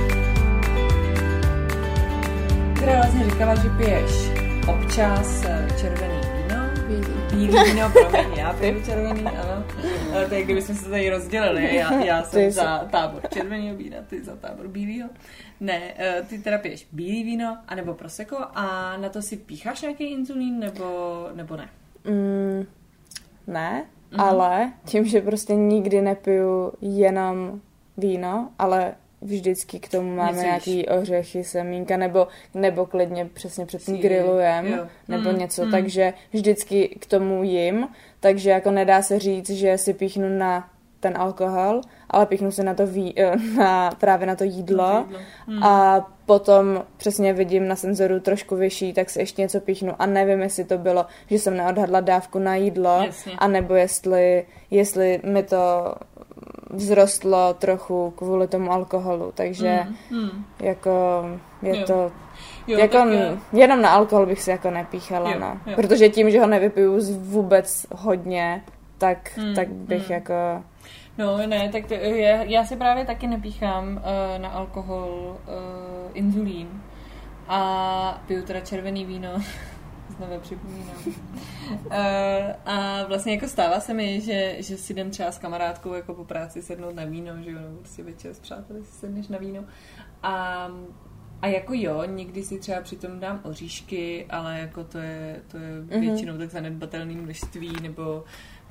Která 2.74 2.92
vlastně 2.92 3.24
říkala, 3.24 3.54
že 3.54 3.68
piješ 3.68 4.30
občas 4.66 5.42
červený 5.80 6.19
Bílý 7.30 7.64
víno, 7.64 7.90
promiň, 7.92 8.38
já 8.38 8.52
piju 8.52 8.82
červený, 8.84 9.24
ano. 9.24 9.64
Ale 10.14 10.26
to 10.26 10.34
je, 10.34 10.44
kdybychom 10.44 10.74
se 10.74 10.90
tady 10.90 11.10
rozdělili. 11.10 11.76
Já, 11.76 11.94
já 11.94 12.22
jsem 12.22 12.50
za 12.50 12.78
tábor 12.78 13.22
červeného 13.28 13.76
vína, 13.76 13.96
ty 14.06 14.24
za 14.24 14.36
tábor 14.36 14.68
bílého. 14.68 15.10
Ne, 15.60 15.80
eh, 15.96 16.22
ty 16.28 16.38
teda 16.38 16.58
piješ 16.58 16.86
bílý 16.92 17.24
víno, 17.24 17.58
anebo 17.68 17.94
prosecco 17.94 18.36
a 18.54 18.96
na 18.96 19.08
to 19.08 19.22
si 19.22 19.36
pícháš 19.36 19.82
nějaký 19.82 20.04
inzulín, 20.04 20.58
nebo, 20.58 21.26
nebo 21.34 21.56
ne? 21.56 21.68
Mm, 22.04 22.66
ne, 23.46 23.84
mm-hmm. 24.12 24.22
ale 24.22 24.72
tím, 24.84 25.04
že 25.04 25.20
prostě 25.20 25.54
nikdy 25.54 26.02
nepiju 26.02 26.72
jenom 26.80 27.60
víno, 27.96 28.50
ale 28.58 28.94
vždycky 29.22 29.80
k 29.80 29.88
tomu 29.88 30.16
máme 30.16 30.32
něco 30.32 30.42
nějaký 30.42 30.88
ořechy, 30.88 31.44
semínka, 31.44 31.96
nebo, 31.96 32.28
nebo 32.54 32.86
klidně 32.86 33.24
přesně 33.24 33.66
před 33.66 33.82
tím 33.82 33.98
grilujem, 33.98 34.66
jo. 34.66 34.86
nebo 35.08 35.30
mm, 35.30 35.38
něco, 35.38 35.64
mm. 35.64 35.70
takže 35.70 36.12
vždycky 36.32 36.88
k 36.88 37.06
tomu 37.06 37.42
jim, 37.42 37.88
takže 38.20 38.50
jako 38.50 38.70
nedá 38.70 39.02
se 39.02 39.18
říct, 39.18 39.50
že 39.50 39.78
si 39.78 39.94
píchnu 39.94 40.38
na 40.38 40.68
ten 41.00 41.16
alkohol, 41.16 41.80
ale 42.10 42.26
píchnu 42.26 42.50
si 42.50 42.64
na 42.64 42.74
to 42.74 42.86
ví, 42.86 43.14
eh, 43.16 43.36
na, 43.56 43.90
právě 43.90 44.26
na 44.26 44.36
to 44.36 44.44
jídlo, 44.44 44.84
na 44.84 45.02
to 45.02 45.08
jídlo. 45.08 45.20
Mm. 45.46 45.62
a 45.62 46.06
potom 46.26 46.84
přesně 46.96 47.32
vidím 47.32 47.68
na 47.68 47.76
senzoru 47.76 48.20
trošku 48.20 48.56
vyšší, 48.56 48.92
tak 48.92 49.10
si 49.10 49.20
ještě 49.20 49.42
něco 49.42 49.60
píchnu 49.60 49.94
a 49.98 50.06
nevím, 50.06 50.40
jestli 50.40 50.64
to 50.64 50.78
bylo, 50.78 51.06
že 51.30 51.38
jsem 51.38 51.56
neodhadla 51.56 52.00
dávku 52.00 52.38
na 52.38 52.56
jídlo, 52.56 53.02
Jasně. 53.04 53.32
anebo 53.38 53.74
jestli, 53.74 54.46
jestli 54.70 55.20
mi 55.24 55.42
to 55.42 55.94
vzrostlo 56.76 57.54
trochu 57.54 58.10
kvůli 58.16 58.48
tomu 58.48 58.72
alkoholu, 58.72 59.32
takže 59.34 59.86
mm, 60.10 60.18
mm. 60.18 60.44
jako 60.60 61.24
je 61.62 61.80
jo. 61.80 61.86
to 61.86 62.12
jo, 62.66 62.78
jako 62.78 62.98
je... 62.98 63.38
jenom 63.52 63.82
na 63.82 63.90
alkohol 63.90 64.26
bych 64.26 64.40
si 64.42 64.50
jako 64.50 64.70
nepíchala, 64.70 65.30
jo, 65.30 65.38
no. 65.40 65.58
Jo. 65.66 65.76
Protože 65.76 66.08
tím, 66.08 66.30
že 66.30 66.40
ho 66.40 66.46
nevypiju 66.46 67.00
vůbec 67.18 67.86
hodně, 67.94 68.62
tak, 68.98 69.38
mm, 69.38 69.54
tak 69.54 69.68
bych 69.68 70.08
mm. 70.08 70.14
jako... 70.14 70.34
No 71.18 71.46
ne, 71.46 71.68
tak 71.72 71.86
to, 71.86 71.94
já, 71.94 72.42
já 72.42 72.64
si 72.64 72.76
právě 72.76 73.04
taky 73.04 73.26
nepíchám 73.26 73.88
uh, 73.88 74.42
na 74.42 74.48
alkohol 74.48 75.36
uh, 75.46 76.10
inzulín 76.14 76.68
a 77.48 78.22
piju 78.26 78.42
teda 78.42 78.60
červený 78.60 79.04
víno 79.04 79.28
znovu 80.26 80.40
připomínám. 80.40 80.96
uh, 81.06 81.92
a 82.66 83.04
vlastně 83.08 83.34
jako 83.34 83.48
stává 83.48 83.80
se 83.80 83.94
mi, 83.94 84.20
že, 84.20 84.56
že 84.58 84.76
si 84.76 84.92
jdem 84.92 85.10
třeba 85.10 85.32
s 85.32 85.38
kamarádkou 85.38 85.94
jako 85.94 86.14
po 86.14 86.24
práci 86.24 86.62
sednout 86.62 86.94
na 86.94 87.04
víno, 87.04 87.32
že 87.42 87.50
jo, 87.50 87.58
nebo 87.60 87.76
prostě 87.76 88.02
večer 88.02 88.34
s 88.34 88.38
přáteli 88.38 88.84
si 88.84 88.92
sedneš 88.92 89.28
na 89.28 89.38
víno. 89.38 89.64
A, 90.22 90.66
a 91.42 91.46
jako 91.46 91.72
jo, 91.74 92.04
někdy 92.04 92.42
si 92.42 92.58
třeba 92.58 92.80
přitom 92.80 93.20
dám 93.20 93.40
oříšky, 93.42 94.26
ale 94.30 94.60
jako 94.60 94.84
to 94.84 94.98
je, 94.98 95.40
to 95.48 95.56
je 95.56 95.82
mm-hmm. 95.82 96.00
většinou 96.00 96.38
tak 96.38 96.50
zanedbatelné 96.50 97.14
množství, 97.14 97.72
nebo 97.82 98.24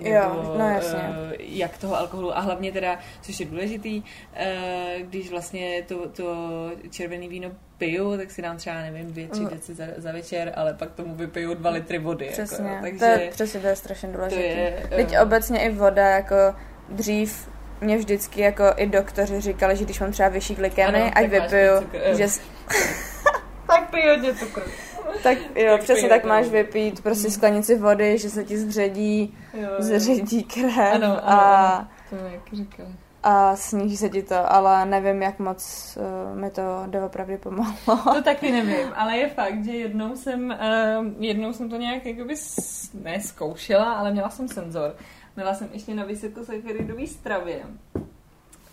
nebo 0.04 0.16
jo, 0.16 0.56
no 0.60 0.70
jasně. 0.70 1.00
Uh, 1.00 1.32
jak 1.38 1.78
toho 1.78 1.98
alkoholu 1.98 2.38
a 2.38 2.40
hlavně 2.40 2.72
teda, 2.72 3.00
což 3.22 3.40
je 3.40 3.46
důležitý, 3.46 4.02
uh, 4.02 4.06
když 5.02 5.30
vlastně 5.30 5.84
to, 5.88 6.10
to 6.10 6.36
červený 6.92 7.28
víno 7.28 7.52
piju, 7.78 8.18
tak 8.18 8.32
si 8.32 8.42
dám 8.42 8.58
třeba, 8.58 8.76
nevím, 8.76 9.08
dvě, 9.08 9.28
tři 9.28 9.42
mm. 9.42 9.50
deci 9.50 9.74
za, 9.74 9.84
za 9.98 10.12
večer, 10.12 10.54
ale 10.56 10.74
pak 10.74 10.92
tomu 10.92 11.16
vypiju 11.16 11.54
dva 11.54 11.70
litry 11.70 11.98
vody. 12.00 12.26
Jako, 12.26 12.34
přesně, 12.34 12.70
jako, 12.70 12.82
takže 12.82 13.00
to 13.00 13.06
je, 13.06 13.30
přesně 13.32 13.60
to 13.60 13.68
je 13.68 13.76
strašně 13.76 14.10
důležité. 14.10 14.42
Je, 14.42 14.88
Teď 14.90 15.12
uh, 15.12 15.22
obecně 15.22 15.60
i 15.60 15.70
voda, 15.70 16.10
jako 16.10 16.36
dřív 16.90 17.50
mě 17.82 17.98
vždycky 17.98 18.42
jako 18.42 18.64
i 18.76 18.88
doktoři 18.88 19.42
říkali, 19.42 19.76
že 19.76 19.86
když 19.86 20.00
mám 20.00 20.12
třeba 20.12 20.30
vyšší 20.30 20.56
glykemy, 20.56 21.12
ať 21.12 21.26
vypiju, 21.26 21.74
že... 22.18 22.28
tak 23.68 23.90
piju 23.92 24.10
hodně 24.10 24.34
cukru. 24.36 24.64
Tak 25.24 25.38
jo, 25.56 25.72
tak 25.72 25.84
přesně 25.84 26.10
tak 26.10 26.24
máš 26.24 26.48
vypít 26.48 27.04
prostě 27.04 27.28
mm. 27.28 27.34
sklenici 27.34 27.78
vody, 27.78 28.18
že 28.18 28.30
se 28.30 28.44
ti 28.44 28.58
zředí, 28.58 29.38
jo, 29.54 29.62
jo. 29.62 29.76
zředí 29.80 30.44
krev 30.44 30.78
ano, 30.78 30.96
ano, 30.96 31.30
a... 31.30 31.68
Ano, 31.76 31.88
to 32.10 32.16
jak 32.16 32.54
říkám 32.54 32.98
a 33.24 33.56
sníží 33.56 33.98
se 33.98 34.10
ti 34.10 34.24
to, 34.24 34.54
ale 34.54 34.86
nevím, 34.86 35.22
jak 35.22 35.40
moc 35.40 35.98
uh, 35.98 36.40
mi 36.40 36.50
to 36.50 36.84
doopravdy 36.88 37.38
pomohlo. 37.38 38.14
To 38.14 38.24
taky 38.24 38.52
nevím, 38.52 38.88
ale 38.96 39.18
je 39.18 39.30
fakt, 39.30 39.66
že 39.66 39.72
jednou 39.72 40.16
jsem, 40.16 40.56
uh, 41.00 41.24
jednou 41.24 41.54
jsem 41.54 41.70
to 41.70 41.76
nějak 41.76 42.06
jakoby 42.06 42.36
neskoušela, 42.94 43.94
ale 43.94 44.12
měla 44.12 44.30
jsem 44.30 44.48
senzor. 44.48 44.96
Měla 45.36 45.54
jsem 45.54 45.70
ještě 45.74 45.96
na 45.96 46.06
vysokosacharidové 46.06 47.08
stravě. 47.08 47.60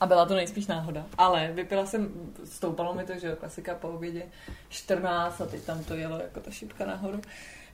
A 0.01 0.07
byla 0.07 0.27
to 0.27 0.35
nejspíš 0.35 0.67
náhoda. 0.67 1.07
Ale 1.19 1.51
vypila 1.53 1.87
jsem, 1.87 2.09
stoupalo 2.45 2.95
mi 2.95 3.05
to, 3.05 3.19
že 3.19 3.37
klasika 3.37 3.75
po 3.75 3.89
obědě 3.89 4.23
14 4.69 5.41
a 5.41 5.47
teď 5.47 5.63
tam 5.63 5.85
to 5.85 5.95
jelo 5.95 6.19
jako 6.19 6.41
ta 6.41 6.51
šipka 6.51 6.87
nahoru. 6.87 7.21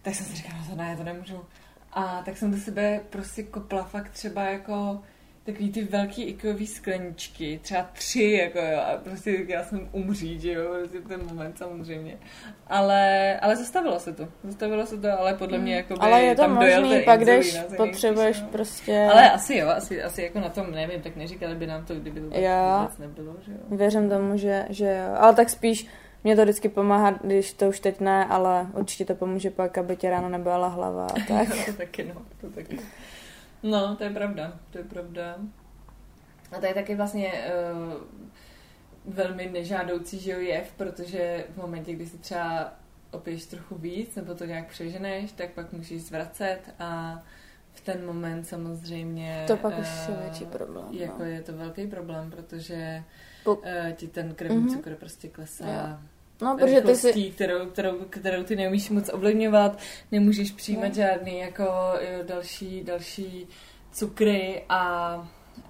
Tak 0.03 0.15
jsem 0.15 0.27
si 0.27 0.35
říkala, 0.35 0.59
no 0.59 0.67
to 0.71 0.77
ne, 0.77 0.97
to 0.97 1.05
nemůžu. 1.05 1.45
A 1.93 2.23
tak 2.25 2.37
jsem 2.37 2.51
do 2.51 2.57
sebe 2.57 3.01
prostě 3.11 3.43
kopla 3.43 3.85
fakt 3.85 4.09
třeba 4.09 4.43
jako 4.43 5.03
takový 5.45 5.73
ty 5.73 5.85
velký 5.85 6.23
ikojový 6.23 6.67
skleničky, 6.67 7.61
třeba 7.63 7.83
tři, 7.93 8.39
jako 8.43 8.59
jo, 8.59 8.79
a 8.79 8.97
prostě 8.97 9.45
já 9.49 9.65
jsem 9.65 9.89
umřít, 9.93 10.41
že 10.41 10.53
jo, 10.53 10.75
prostě 10.79 11.01
ten 11.01 11.27
moment 11.27 11.59
samozřejmě. 11.59 12.19
Ale, 12.67 13.39
ale 13.41 13.57
zastavilo 13.57 14.01
se 14.01 14.13
to, 14.13 14.29
zastavilo 14.45 14.87
se 14.87 14.99
to, 14.99 15.19
ale 15.19 15.35
podle 15.35 15.59
mě 15.59 15.77
jako 15.77 15.95
by 15.95 16.01
Ale 16.01 16.23
je 16.23 16.35
to 16.35 16.43
tam 16.43 16.55
možný, 16.55 17.03
pak 17.05 17.25
jdeš, 17.25 17.59
potřebuješ 17.77 18.41
no. 18.41 18.49
prostě... 18.49 19.09
Ale 19.13 19.31
asi 19.31 19.57
jo, 19.57 19.69
asi, 19.69 20.03
asi 20.03 20.23
jako 20.23 20.41
na 20.41 20.49
tom 20.49 20.71
nevím, 20.71 21.01
tak 21.01 21.17
neříkali 21.17 21.55
by 21.55 21.67
nám 21.67 21.85
to, 21.85 21.95
kdyby 21.95 22.21
to 22.21 22.27
jo. 22.41 22.79
vůbec 22.81 22.99
nebylo, 22.99 23.37
že 23.47 23.53
jo. 23.53 23.59
Věřím 23.71 24.11
tomu, 24.11 24.37
že, 24.37 24.67
že 24.71 24.85
jo, 24.85 25.17
ale 25.19 25.35
tak 25.35 25.51
spíš 25.51 25.87
mě 26.25 26.37
to 26.37 26.43
vždycky 26.43 26.69
pomáhá, 26.69 27.11
když 27.11 27.53
to 27.53 27.69
už 27.69 27.81
teď 27.81 28.01
ne, 28.01 28.25
ale 28.25 28.67
určitě 28.75 29.05
to 29.05 29.15
pomůže 29.15 29.51
pak, 29.51 29.79
aby 29.79 29.97
tě 29.97 30.11
ráno 30.11 30.29
nebyla 30.29 30.69
hlava 30.69 31.07
a 31.07 31.15
tak. 31.29 31.49
to 31.67 31.73
taky, 31.73 32.05
no, 32.05 32.23
to 32.41 32.51
taky. 32.51 32.79
No, 33.63 33.97
to 33.97 34.05
je 34.05 34.11
pravda, 34.11 34.59
to 34.71 34.79
je 34.79 34.85
pravda. 34.85 35.37
A 36.53 36.61
to 36.61 36.67
je 36.67 36.75
taky 36.75 36.95
vlastně 36.95 37.33
uh, 37.33 39.15
velmi 39.15 39.47
nežádoucí 39.47 40.19
že 40.21 40.33
jev, 40.33 40.73
protože 40.77 41.45
v 41.55 41.57
momentě, 41.57 41.93
kdy 41.93 42.07
si 42.07 42.19
třeba 42.19 42.73
opiješ 43.11 43.47
trochu 43.47 43.75
víc, 43.75 44.15
nebo 44.15 44.35
to 44.35 44.45
nějak 44.45 44.69
přeženeš, 44.69 45.33
tak 45.33 45.51
pak 45.51 45.73
musíš 45.73 46.03
zvracet 46.03 46.75
a 46.79 47.23
v 47.73 47.81
ten 47.81 48.07
moment 48.07 48.45
samozřejmě... 48.45 49.45
To 49.47 49.57
pak 49.57 49.73
uh, 49.73 49.81
už 49.81 49.89
je 50.09 50.15
eh, 50.19 50.23
větší 50.23 50.45
problém. 50.45 50.85
Jako 50.91 51.19
no. 51.19 51.25
je 51.25 51.43
to 51.43 51.53
velký 51.53 51.87
problém, 51.87 52.31
protože 52.31 53.05
uh, 53.45 53.57
ti 53.95 54.09
ten 54.09 54.35
krevní 54.35 54.67
mm-hmm. 54.67 54.77
cukr 54.77 54.95
prostě 54.95 55.29
klesá. 55.29 55.67
Yeah 55.67 56.12
No, 56.41 56.57
protože 56.57 56.81
ty 56.81 56.97
si... 56.97 57.31
kterou, 57.31 57.67
kterou, 57.67 57.99
kterou 58.11 58.43
ty 58.43 58.57
neumíš 58.57 58.91
moc 58.91 59.11
ovlivňovat, 59.13 59.79
nemůžeš 60.13 60.51
přijímat 60.51 60.89
no. 60.89 60.95
žádný 60.95 61.39
jako 61.39 61.63
jo, 61.63 62.23
další, 62.27 62.85
další 62.85 63.49
cukry 63.93 64.63
a, 64.69 65.15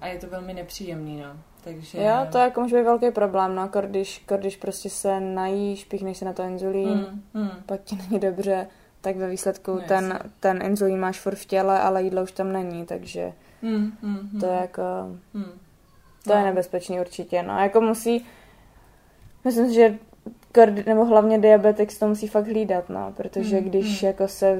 a 0.01 0.07
je 0.07 0.19
to 0.19 0.27
velmi 0.27 0.53
nepříjemný, 0.53 1.21
no. 1.21 1.37
Takže... 1.63 2.03
Jo, 2.03 2.27
to 2.31 2.37
jako 2.37 2.61
může 2.61 2.77
být 2.77 2.83
velký 2.83 3.11
problém, 3.11 3.55
no, 3.55 3.69
když, 3.81 4.25
když 4.37 4.57
prostě 4.57 4.89
se 4.89 5.19
najíš, 5.19 5.85
píchneš 5.85 6.17
se 6.17 6.25
na 6.25 6.33
to 6.33 6.43
inzulín, 6.43 7.21
mm, 7.33 7.41
mm. 7.41 7.51
pak 7.65 7.81
ti 7.83 7.95
není 7.95 8.19
dobře, 8.19 8.67
tak 9.01 9.15
ve 9.15 9.29
výsledku 9.29 9.71
no, 9.73 9.81
ten, 9.87 10.19
ten 10.39 10.61
inzulín 10.61 10.99
máš 10.99 11.19
furt 11.19 11.35
v 11.35 11.45
těle, 11.45 11.79
ale 11.79 12.03
jídlo 12.03 12.23
už 12.23 12.31
tam 12.31 12.51
není, 12.51 12.85
takže 12.85 13.33
mm, 13.61 13.97
mm, 14.01 14.29
mm. 14.33 14.39
to 14.39 14.45
je 14.45 14.53
jako... 14.53 14.81
Mm. 15.33 15.59
To 16.23 16.33
no. 16.33 16.35
je 16.35 16.43
nebezpečný 16.43 16.99
určitě, 16.99 17.43
no. 17.43 17.59
Jako 17.59 17.81
musí... 17.81 18.25
Myslím 19.45 19.67
si, 19.67 19.73
že 19.73 19.97
nebo 20.85 21.05
hlavně 21.05 21.39
diabetik 21.39 21.99
to 21.99 22.07
musí 22.07 22.27
fakt 22.27 22.45
hlídat, 22.45 22.89
no, 22.89 23.13
protože 23.17 23.57
mm, 23.57 23.63
když 23.63 24.01
mm. 24.01 24.07
jako 24.07 24.27
se, 24.27 24.57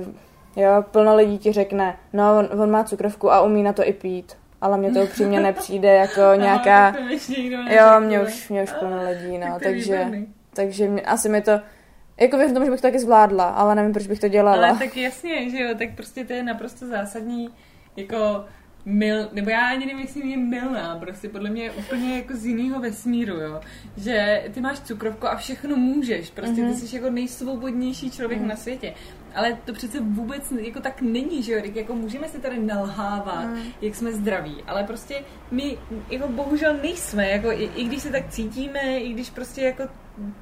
jo, 0.55 0.83
plno 0.91 1.15
lidí 1.15 1.37
ti 1.37 1.51
řekne, 1.51 1.97
no, 2.13 2.37
on, 2.39 2.61
on 2.61 2.71
má 2.71 2.83
cukrovku 2.83 3.31
a 3.31 3.41
umí 3.41 3.63
na 3.63 3.73
to 3.73 3.87
i 3.87 3.93
pít, 3.93 4.33
ale 4.61 4.77
mně 4.77 4.91
to 4.91 5.03
upřímně 5.03 5.39
nepřijde 5.49 5.95
jako 5.95 6.21
nějaká, 6.35 6.91
no, 6.91 7.71
jo, 7.75 7.99
mě 7.99 8.21
už, 8.21 8.49
mě 8.49 8.63
už 8.63 8.71
plno 8.71 9.03
lidí, 9.09 9.37
no, 9.37 9.57
takže, 9.63 10.11
takže 10.53 10.87
mě, 10.89 11.01
asi 11.01 11.29
mi 11.29 11.41
to, 11.41 11.51
jako 12.19 12.37
věřím 12.37 12.53
tomu, 12.53 12.65
že 12.65 12.71
bych 12.71 12.81
to 12.81 12.87
taky 12.87 12.99
zvládla, 12.99 13.49
ale 13.49 13.75
nevím, 13.75 13.93
proč 13.93 14.07
bych 14.07 14.19
to 14.19 14.27
dělala. 14.27 14.67
Ale 14.67 14.79
tak 14.79 14.97
jasně, 14.97 15.49
že 15.49 15.63
jo, 15.63 15.75
tak 15.77 15.95
prostě 15.95 16.25
to 16.25 16.33
je 16.33 16.43
naprosto 16.43 16.87
zásadní, 16.87 17.49
jako 17.95 18.45
mil, 18.85 19.29
nebo 19.33 19.49
já 19.49 19.69
ani 19.69 19.85
nevím, 19.85 20.01
jestli 20.01 20.27
je 20.27 20.37
milná, 20.37 20.95
prostě 20.99 21.29
podle 21.29 21.49
mě 21.49 21.63
je 21.63 21.71
úplně 21.71 22.15
jako 22.17 22.35
z 22.35 22.45
jiného 22.45 22.79
vesmíru, 22.79 23.35
jo. 23.35 23.61
Že 23.97 24.43
ty 24.53 24.61
máš 24.61 24.79
cukrovku 24.79 25.27
a 25.27 25.35
všechno 25.35 25.75
můžeš, 25.75 26.29
prostě 26.29 26.61
mm-hmm. 26.61 26.67
ty 26.67 26.71
mhm. 26.71 26.87
jsi 26.87 26.95
jako 26.95 27.09
nejsvobodnější 27.09 28.11
člověk 28.11 28.41
mm. 28.41 28.47
na 28.47 28.55
světě. 28.55 28.93
Ale 29.35 29.57
to 29.65 29.73
přece 29.73 29.99
vůbec 29.99 30.51
jako 30.51 30.79
tak 30.79 31.01
není, 31.01 31.43
že 31.43 31.53
jo, 31.53 31.61
jako 31.75 31.95
můžeme 31.95 32.27
si 32.27 32.39
tady 32.39 32.59
nalhávat, 32.59 33.45
mm. 33.45 33.61
jak 33.81 33.95
jsme 33.95 34.13
zdraví, 34.13 34.55
ale 34.67 34.83
prostě 34.83 35.23
my 35.51 35.77
jako 36.09 36.27
bohužel 36.27 36.77
nejsme, 36.77 37.29
jako 37.29 37.51
i, 37.51 37.69
i 37.75 37.83
když 37.83 38.01
se 38.01 38.09
tak 38.09 38.29
cítíme, 38.29 38.99
i 38.99 39.13
když 39.13 39.29
prostě 39.29 39.61
jako 39.61 39.83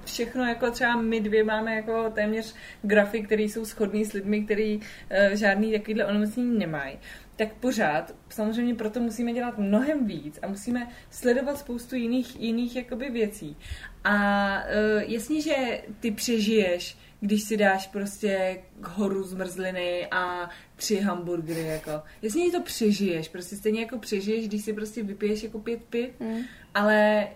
všechno, 0.06 0.46
jako 0.46 0.72
třeba 0.72 0.96
my 0.96 1.20
dvě 1.22 1.44
máme 1.44 1.76
jako 1.76 2.10
téměř 2.10 2.56
grafy, 2.82 3.22
které 3.22 3.44
jsou 3.44 3.66
shodné 3.66 4.06
s 4.06 4.14
lidmi, 4.14 4.44
kteří 4.46 4.76
uh, 4.78 5.36
žádný 5.38 5.72
takovýhle 5.72 6.06
onemocnění 6.06 6.60
nemají, 6.60 7.00
tak 7.36 7.54
pořád 7.54 8.16
samozřejmě 8.30 8.76
proto 8.76 9.00
musíme 9.00 9.34
dělat 9.34 9.58
mnohem 9.58 10.06
víc 10.06 10.40
a 10.42 10.48
musíme 10.48 10.88
sledovat 11.10 11.58
spoustu 11.58 11.96
jiných, 11.96 12.42
jiných 12.42 12.76
jakoby 12.76 13.10
věcí. 13.10 13.58
A 14.04 14.58
uh, 14.64 15.02
jasně, 15.12 15.42
že 15.42 15.82
ty 16.00 16.12
přežiješ, 16.12 16.98
když 17.20 17.44
si 17.44 17.58
dáš 17.58 17.88
prostě 17.88 18.62
k 18.82 18.88
horu 18.88 19.24
zmrzliny 19.24 20.08
a 20.12 20.50
tři 20.76 21.00
hamburgery, 21.00 21.66
jako. 21.66 21.92
Jasně, 22.22 22.52
to 22.52 22.62
přežiješ, 22.62 23.30
prostě 23.30 23.56
stejně 23.56 23.82
jako 23.82 23.98
přežiješ, 23.98 24.48
když 24.48 24.62
si 24.62 24.74
prostě 24.74 25.04
vypiješ 25.04 25.44
jako 25.44 25.60
pět 25.60 25.84
pit, 25.84 26.20
mm. 26.20 26.42
ale 26.74 27.28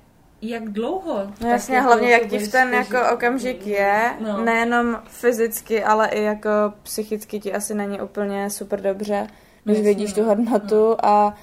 jak 0.49 0.69
dlouho? 0.69 1.19
No 1.41 1.49
jasně, 1.49 1.75
jako 1.75 1.87
hlavně 1.87 2.09
jak 2.09 2.25
ti 2.25 2.39
v 2.39 2.51
ten 2.51 2.73
jako 2.73 2.97
okamžik 3.13 3.67
je, 3.67 4.13
no. 4.19 4.43
nejenom 4.45 4.99
fyzicky, 5.07 5.83
ale 5.83 6.07
i 6.07 6.23
jako 6.23 6.49
psychicky 6.83 7.39
ti 7.39 7.53
asi 7.53 7.73
není 7.73 8.01
úplně 8.01 8.49
super 8.49 8.81
dobře, 8.81 9.27
když 9.63 9.77
jasně, 9.77 9.89
vidíš 9.89 10.13
tu 10.13 10.21
no. 10.21 10.27
hodnotu 10.27 10.75
no. 10.75 11.05
a 11.05 11.35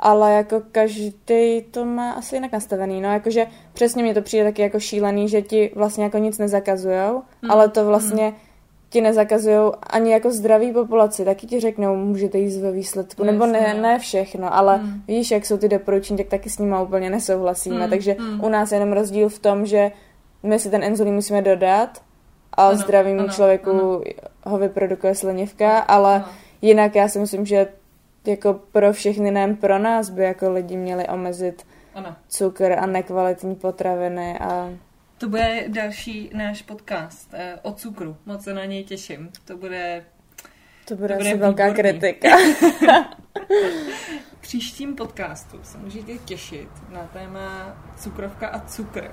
ale 0.00 0.32
jako 0.32 0.62
každý 0.72 1.14
to 1.70 1.84
má 1.84 2.10
asi 2.10 2.36
jinak 2.36 2.52
nastavený, 2.52 3.00
no 3.00 3.12
jakože 3.12 3.46
přesně 3.72 4.02
mi 4.02 4.14
to 4.14 4.22
přijde 4.22 4.44
taky 4.44 4.62
jako 4.62 4.80
šílený, 4.80 5.28
že 5.28 5.42
ti 5.42 5.72
vlastně 5.74 6.04
jako 6.04 6.18
nic 6.18 6.38
nezakazujou, 6.38 7.22
hmm. 7.42 7.50
ale 7.50 7.68
to 7.68 7.86
vlastně 7.86 8.24
hmm 8.24 8.36
ti 8.90 9.00
nezakazují 9.00 9.72
ani 9.90 10.12
jako 10.12 10.30
zdraví 10.30 10.72
populaci, 10.72 11.24
taky 11.24 11.46
ti 11.46 11.60
řeknou, 11.60 11.96
můžete 11.96 12.38
jíst 12.38 12.58
ve 12.58 12.72
výsledku, 12.72 13.24
nebo 13.24 13.46
ne, 13.46 13.74
no. 13.74 13.82
ne 13.82 13.98
všechno, 13.98 14.54
ale 14.54 14.78
mm. 14.78 15.02
víš, 15.08 15.30
jak 15.30 15.46
jsou 15.46 15.56
ty 15.56 15.68
doporučení, 15.68 16.16
tak 16.16 16.26
taky 16.26 16.50
s 16.50 16.58
nimi 16.58 16.76
úplně 16.82 17.10
nesouhlasíme, 17.10 17.84
mm. 17.84 17.90
takže 17.90 18.16
mm. 18.18 18.44
u 18.44 18.48
nás 18.48 18.72
je 18.72 18.76
jenom 18.76 18.92
rozdíl 18.92 19.28
v 19.28 19.38
tom, 19.38 19.66
že 19.66 19.92
my 20.42 20.58
si 20.58 20.70
ten 20.70 20.82
enzolín 20.82 21.14
musíme 21.14 21.42
dodat 21.42 22.02
a 22.52 22.68
ano, 22.68 22.76
zdravému 22.78 23.20
ano, 23.20 23.28
člověku 23.28 23.70
ano. 23.70 24.00
ho 24.44 24.58
vyprodukuje 24.58 25.14
slinivka, 25.14 25.78
ale 25.78 26.14
ano. 26.14 26.24
jinak 26.62 26.94
já 26.94 27.08
si 27.08 27.18
myslím, 27.18 27.46
že 27.46 27.68
jako 28.26 28.60
pro 28.72 28.92
všechny, 28.92 29.30
nejen 29.30 29.56
pro 29.56 29.78
nás 29.78 30.10
by 30.10 30.22
jako 30.22 30.52
lidi 30.52 30.76
měli 30.76 31.08
omezit 31.08 31.66
ano. 31.94 32.16
cukr 32.28 32.72
a 32.78 32.86
nekvalitní 32.86 33.54
potraviny 33.54 34.38
a 34.38 34.70
to 35.18 35.28
bude 35.28 35.64
další 35.68 36.30
náš 36.34 36.62
podcast 36.62 37.28
eh, 37.32 37.58
o 37.62 37.72
cukru. 37.72 38.16
Moc 38.26 38.44
se 38.44 38.54
na 38.54 38.64
něj 38.64 38.84
těším. 38.84 39.30
To 39.44 39.56
bude... 39.56 40.04
To 40.84 40.96
bude, 40.96 41.14
to 41.14 41.18
bude 41.18 41.30
asi 41.30 41.38
velká 41.38 41.74
kritika. 41.74 42.28
v 44.36 44.40
příštím 44.40 44.96
podcastu 44.96 45.60
se 45.62 45.78
můžete 45.78 46.12
těšit 46.18 46.68
na 46.90 47.06
téma 47.12 47.76
cukrovka 47.96 48.48
a 48.48 48.60
cukr. 48.60 49.10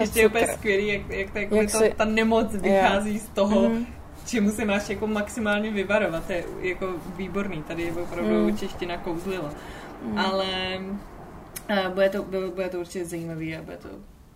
Ještě 0.00 0.20
je 0.20 0.26
úplně 0.26 0.46
skvělý, 0.46 0.88
jak, 0.88 1.10
jak, 1.10 1.30
tak, 1.30 1.52
jak 1.52 1.72
to, 1.72 1.78
si... 1.78 1.94
ta 1.96 2.04
nemoc 2.04 2.54
vychází 2.54 3.10
yeah. 3.10 3.22
z 3.22 3.28
toho, 3.28 3.60
mm-hmm 3.60 3.86
čemu 4.28 4.50
se 4.50 4.64
máš 4.64 4.88
jako 4.88 5.06
maximálně 5.06 5.70
vyvarovat. 5.70 6.26
To 6.26 6.32
je 6.32 6.44
jako 6.60 6.94
výborný, 7.16 7.62
tady 7.62 7.82
je 7.82 7.92
opravdu 7.92 8.30
mm. 8.30 8.56
čeština 8.56 8.96
kouzlila. 8.96 9.50
Mm. 10.02 10.18
Ale 10.18 10.78
uh, 11.70 11.94
bude, 11.94 12.08
to, 12.08 12.22
bude 12.54 12.68
to 12.68 12.80
určitě 12.80 13.04
zajímavý 13.04 13.56
a 13.56 13.62
bude 13.62 13.76
to 13.76 13.88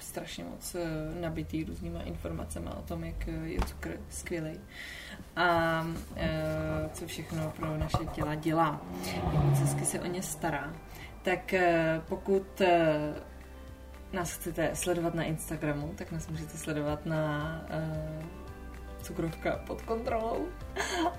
strašně 0.03 0.45
moc 0.45 0.75
eh, 0.75 1.21
nabitý 1.21 1.65
různýma 1.65 2.03
informacemi 2.03 2.69
o 2.79 2.83
tom, 2.83 3.05
jak 3.05 3.29
eh, 3.29 3.31
je 3.31 3.61
cukr 3.61 4.01
skvělý 4.11 4.61
a 5.37 5.87
e, 6.17 6.89
co 6.93 7.07
všechno 7.07 7.53
pro 7.57 7.77
naše 7.79 8.07
těla 8.13 8.35
dělá, 8.35 8.81
jak 9.15 9.45
moc 9.45 9.59
hezky 9.59 9.85
se 9.85 10.01
o 10.01 10.07
ně 10.07 10.23
stará. 10.23 10.75
Tak 11.23 11.55
pokud 12.09 12.63
nás 14.13 14.33
chcete 14.33 14.71
sledovat 14.75 15.15
na 15.15 15.25
Instagramu, 15.25 15.95
tak 15.97 16.13
nás 16.13 16.29
můžete 16.29 16.59
sledovat 16.59 17.07
na 17.07 17.65
cukrovka 19.03 19.61
pod 19.67 19.83
kontrolou. 19.83 20.47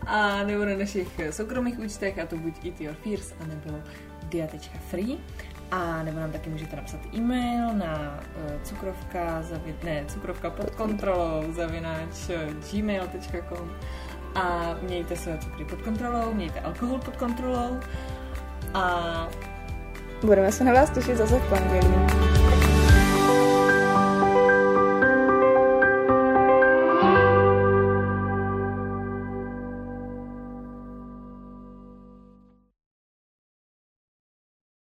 A 0.05 0.43
nebo 0.43 0.65
na 0.65 0.77
našich 0.77 1.19
soukromých 1.31 1.79
účtech 1.79 2.19
a 2.19 2.25
to 2.25 2.37
buď 2.37 2.65
Eat 2.65 2.81
Your 2.81 2.95
Fears 2.95 3.33
a 3.39 3.45
nebo 3.45 3.79
dia.free 4.23 5.17
a 5.73 6.03
nebo 6.03 6.19
nám 6.19 6.31
taky 6.31 6.49
můžete 6.49 6.75
napsat 6.75 6.99
e-mail 7.15 7.73
na 7.73 8.19
uh, 8.35 8.61
cukrovka, 8.63 9.41
zavi, 9.41 9.75
ne, 9.83 10.05
cukrovka 10.07 10.49
pod 10.49 10.69
kontrolou, 10.69 11.43
zavináč 11.51 12.29
eh, 12.29 12.47
gmail.com 12.71 13.71
a 14.35 14.75
mějte 14.81 15.15
své 15.15 15.37
cukry 15.37 15.65
pod 15.65 15.81
kontrolou, 15.81 16.33
mějte 16.33 16.59
alkohol 16.59 16.99
pod 16.99 17.17
kontrolou 17.17 17.79
a 18.73 19.27
budeme 20.23 20.51
se 20.51 20.63
na 20.63 20.73
vás 20.73 20.89
těšit 20.89 21.17
zase 21.17 21.39
v 21.39 21.49
pondělí. 21.49 22.32